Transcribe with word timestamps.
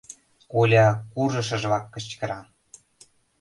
—Оля 0.59 0.87
куржшыжлак 1.13 1.85
кычкыра. 1.93 2.39